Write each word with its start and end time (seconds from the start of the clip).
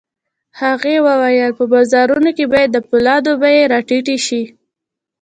هغه 0.61 0.93
وویل 1.07 1.51
په 1.59 1.63
بازارونو 1.73 2.29
کې 2.37 2.45
باید 2.53 2.69
د 2.73 2.77
پولادو 2.87 3.31
بيې 3.41 3.63
را 3.71 3.79
ټیټې 3.87 4.17
شي 4.25 4.43